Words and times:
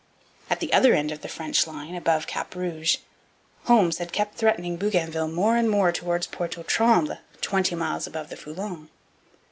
At 0.49 0.61
the 0.61 0.73
other 0.73 0.95
end 0.95 1.11
of 1.11 1.21
the 1.21 1.27
French 1.27 1.67
line, 1.67 1.93
above 1.93 2.25
Cap 2.25 2.55
Rouge, 2.55 2.97
Holmes 3.65 3.99
had 3.99 4.11
kept 4.11 4.33
threatening 4.33 4.75
Bougainville 4.75 5.27
more 5.27 5.55
and 5.55 5.69
more 5.69 5.91
towards 5.91 6.25
Pointe 6.25 6.57
aux 6.57 6.63
Trembles, 6.63 7.19
twenty 7.39 7.75
miles 7.75 8.07
above 8.07 8.29
the 8.29 8.35
Foulon. 8.35 8.89